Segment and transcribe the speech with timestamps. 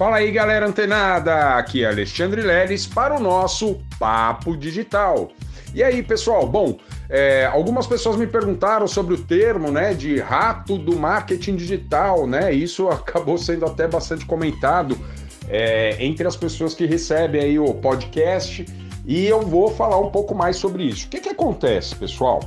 [0.00, 1.58] Fala aí, galera antenada!
[1.58, 5.30] Aqui é Alexandre Leles para o nosso Papo Digital.
[5.74, 6.46] E aí, pessoal?
[6.46, 12.26] Bom, é, algumas pessoas me perguntaram sobre o termo, né, de rato do marketing digital,
[12.26, 12.50] né?
[12.50, 14.96] Isso acabou sendo até bastante comentado
[15.50, 18.64] é, entre as pessoas que recebem aí o podcast
[19.04, 21.08] e eu vou falar um pouco mais sobre isso.
[21.08, 22.40] O que, que acontece, pessoal?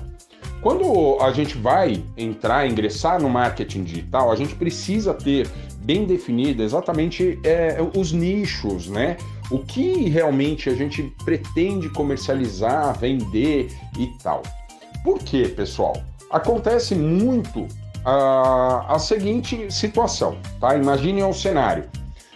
[0.60, 5.48] Quando a gente vai entrar, ingressar no marketing digital, a gente precisa ter
[5.84, 9.18] bem definido exatamente é, os nichos, né?
[9.51, 14.41] O que realmente a gente pretende comercializar, vender e tal.
[15.04, 16.01] Por quê, pessoal?
[16.32, 17.68] Acontece muito
[18.05, 20.75] a, a seguinte situação, tá?
[20.75, 21.86] Imagine um cenário.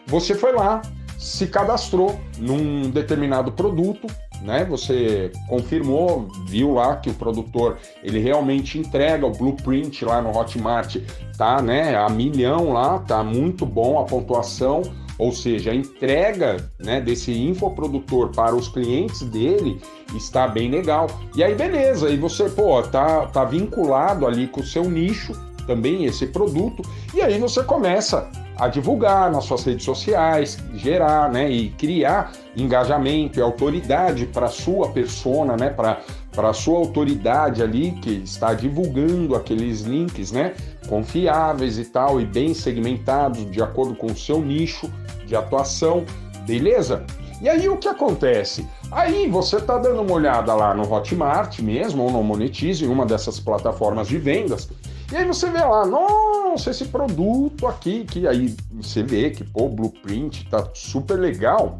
[0.05, 0.81] Você foi lá,
[1.17, 4.07] se cadastrou num determinado produto,
[4.41, 4.65] né?
[4.65, 10.97] Você confirmou, viu lá que o produtor ele realmente entrega o blueprint lá no Hotmart,
[11.37, 11.95] tá, né?
[11.95, 14.81] A milhão lá, tá muito bom a pontuação,
[15.17, 19.81] ou seja, a entrega, né, desse infoprodutor para os clientes dele
[20.15, 21.07] está bem legal.
[21.35, 25.33] E aí beleza, e você, pô, tá tá vinculado ali com o seu nicho
[25.65, 26.81] também esse produto,
[27.13, 28.29] e aí você começa
[28.59, 34.89] a divulgar nas suas redes sociais, gerar, né, e criar engajamento e autoridade para sua
[34.89, 35.99] persona, né, para
[36.37, 40.53] a sua autoridade ali que está divulgando aqueles links, né,
[40.87, 44.91] confiáveis e tal e bem segmentados de acordo com o seu nicho
[45.25, 46.03] de atuação,
[46.45, 47.05] beleza?
[47.39, 48.67] E aí o que acontece?
[48.91, 53.39] Aí você tá dando uma olhada lá no Hotmart mesmo ou no Monetize, uma dessas
[53.39, 54.67] plataformas de vendas,
[55.11, 59.65] e aí você vê lá, nossa, esse produto aqui, que aí você vê que, pô,
[59.65, 61.79] o blueprint tá super legal.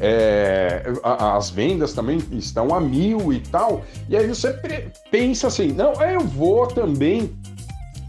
[0.00, 3.82] É, as vendas também estão a mil e tal.
[4.08, 4.52] E aí você
[5.10, 7.36] pensa assim, não, eu vou também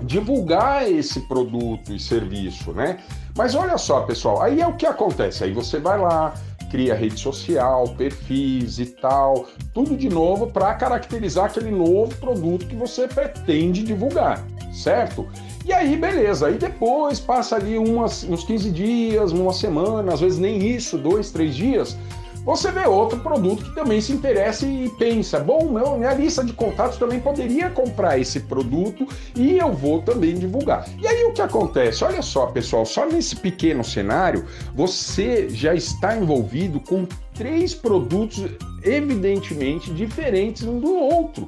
[0.03, 2.99] divulgar esse produto e serviço, né?
[3.35, 5.43] Mas olha só, pessoal, aí é o que acontece.
[5.43, 6.33] Aí você vai lá,
[6.69, 12.76] cria rede social, perfis e tal, tudo de novo para caracterizar aquele novo produto que
[12.76, 15.27] você pretende divulgar, certo?
[15.65, 20.39] E aí, beleza, aí depois passa ali umas, uns 15 dias, uma semana, às vezes
[20.39, 21.97] nem isso, dois, três dias,
[22.45, 26.53] você vê outro produto que também se interessa e pensa: bom, meu, minha lista de
[26.53, 30.87] contatos também poderia comprar esse produto e eu vou também divulgar.
[30.99, 32.03] E aí o que acontece?
[32.03, 38.45] Olha só, pessoal, só nesse pequeno cenário você já está envolvido com três produtos
[38.83, 41.47] evidentemente diferentes um do outro.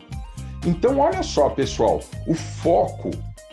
[0.66, 3.12] Então, olha só, pessoal, o foco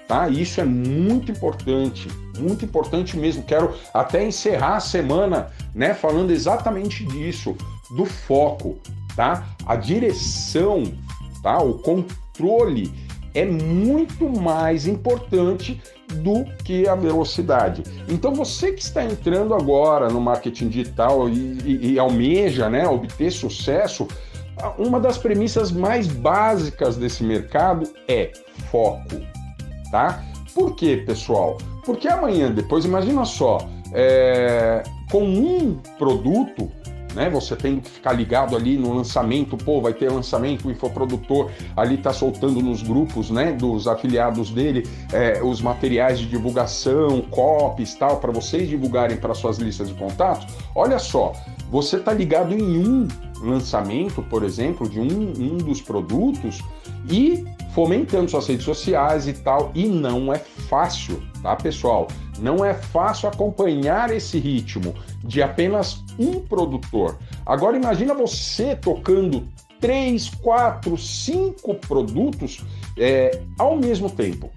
[0.08, 0.26] tá?
[0.28, 2.08] Isso é muito importante,
[2.38, 3.44] muito importante mesmo.
[3.44, 7.54] Quero até encerrar a semana, né, falando exatamente disso,
[7.94, 8.78] do foco,
[9.14, 9.46] tá?
[9.66, 10.82] A direção,
[11.42, 11.58] tá?
[11.58, 12.90] O controle
[13.34, 17.82] é muito mais importante do que a velocidade.
[18.08, 23.30] Então você que está entrando agora no marketing digital e, e, e almeja, né, obter
[23.30, 24.08] sucesso,
[24.76, 28.32] uma das premissas mais básicas desse mercado é
[28.70, 29.16] foco
[29.90, 30.22] tá?
[30.54, 31.58] Por quê, pessoal?
[31.84, 33.58] Porque amanhã, depois, imagina só,
[33.92, 36.70] é, com um produto,
[37.14, 37.30] né?
[37.30, 41.96] Você tendo que ficar ligado ali no lançamento, pô, vai ter lançamento, o infoprodutor ali
[41.96, 43.52] tá soltando nos grupos, né?
[43.52, 49.58] Dos afiliados dele, é, os materiais de divulgação, copies tal, para vocês divulgarem para suas
[49.58, 50.46] listas de contatos.
[50.74, 51.32] Olha só,
[51.70, 53.08] você tá ligado em um
[53.40, 56.60] lançamento, por exemplo, de um, um dos produtos
[57.10, 57.44] e
[57.74, 59.70] fomentando suas redes sociais e tal.
[59.74, 62.08] E não é fácil, tá, pessoal?
[62.38, 64.94] Não é fácil acompanhar esse ritmo
[65.24, 67.18] de apenas um produtor.
[67.44, 69.46] Agora imagina você tocando
[69.80, 72.64] três, quatro, cinco produtos
[72.96, 74.50] é, ao mesmo tempo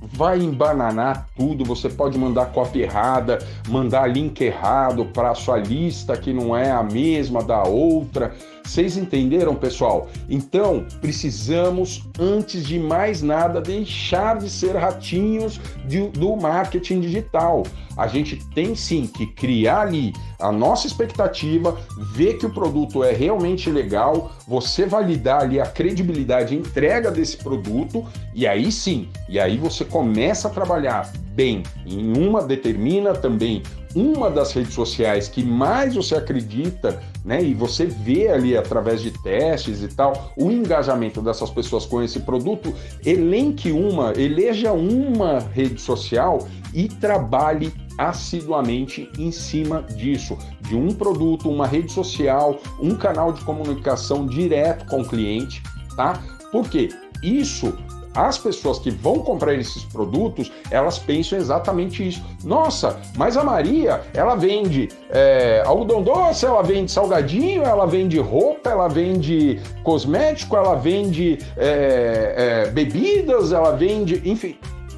[0.00, 1.64] vai embananar tudo.
[1.64, 3.38] Você pode mandar cópia errada,
[3.68, 8.34] mandar link errado para sua lista que não é a mesma da outra.
[8.64, 10.08] Vocês entenderam, pessoal?
[10.28, 17.64] Então, precisamos, antes de mais nada, deixar de ser ratinhos de, do marketing digital.
[18.00, 21.78] A gente tem sim que criar ali a nossa expectativa,
[22.14, 27.36] ver que o produto é realmente legal, você validar ali a credibilidade e entrega desse
[27.36, 28.02] produto,
[28.34, 33.62] e aí sim, e aí você começa a trabalhar bem em uma, determina também
[33.94, 39.10] uma das redes sociais que mais você acredita, né, e você vê ali através de
[39.10, 42.72] testes e tal, o engajamento dessas pessoas com esse produto,
[43.04, 51.50] elenque uma, eleja uma rede social e trabalhe assiduamente em cima disso, de um produto,
[51.50, 55.62] uma rede social, um canal de comunicação direto com o cliente,
[55.96, 56.22] tá?
[56.50, 56.88] Porque
[57.22, 57.76] isso
[58.14, 62.22] as pessoas que vão comprar esses produtos, elas pensam exatamente isso.
[62.42, 68.70] Nossa, mas a Maria, ela vende é, algodão doce, ela vende salgadinho, ela vende roupa,
[68.70, 74.56] ela vende cosmético, ela vende é, é, bebidas, ela vende, enfim,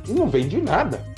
[0.09, 1.12] não vende nada.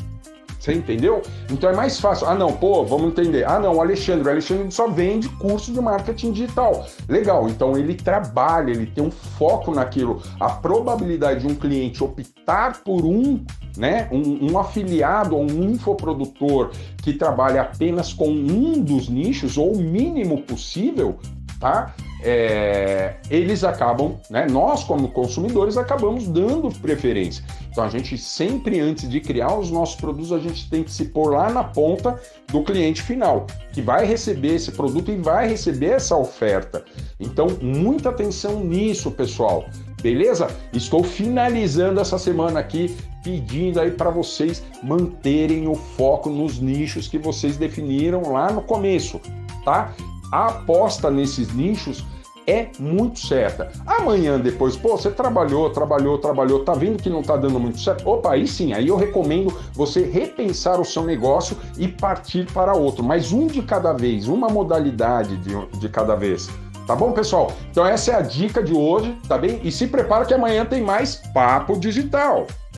[0.65, 1.21] Você entendeu?
[1.51, 2.27] Então é mais fácil.
[2.27, 3.47] Ah, não, pô, vamos entender.
[3.47, 4.27] Ah, não, o Alexandre.
[4.27, 6.87] O Alexandre só vende curso de marketing digital.
[7.07, 10.23] Legal, então ele trabalha, ele tem um foco naquilo.
[10.41, 13.45] A probabilidade de um cliente optar por um,
[13.77, 16.71] né, um, um afiliado ou um infoprodutor
[17.03, 21.19] que trabalha apenas com um dos nichos, ou o mínimo possível,
[21.65, 21.95] tá?
[22.23, 27.43] É, eles acabam, né, nós como consumidores acabamos dando preferência.
[27.71, 31.07] Então a gente sempre antes de criar os nossos produtos a gente tem que se
[31.07, 35.93] pôr lá na ponta do cliente final que vai receber esse produto e vai receber
[35.93, 36.85] essa oferta.
[37.19, 39.65] Então muita atenção nisso, pessoal.
[40.03, 40.49] Beleza?
[40.71, 47.17] Estou finalizando essa semana aqui pedindo aí para vocês manterem o foco nos nichos que
[47.17, 49.19] vocês definiram lá no começo,
[49.65, 49.95] tá?
[50.31, 52.05] A aposta nesses nichos
[52.47, 53.71] é muito certa.
[53.87, 58.09] Amanhã depois, pô, você trabalhou, trabalhou, trabalhou, tá vendo que não tá dando muito certo?
[58.09, 63.03] Opa, aí sim, aí eu recomendo você repensar o seu negócio e partir para outro,
[63.03, 66.49] mas um de cada vez, uma modalidade de, de cada vez.
[66.87, 67.51] Tá bom, pessoal?
[67.71, 69.59] Então essa é a dica de hoje, tá bem?
[69.65, 72.47] E se prepara que amanhã tem mais papo digital.